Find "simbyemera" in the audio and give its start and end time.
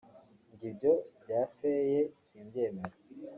2.25-2.95